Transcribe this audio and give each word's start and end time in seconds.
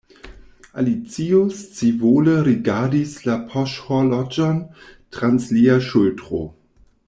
Alicio 0.83 1.41
scivole 1.57 2.33
rigardis 2.47 3.13
la 3.29 3.37
poŝhorloĝon 3.51 4.59
trans 5.17 5.51
lia 5.59 5.81
ŝultro. 5.91 6.45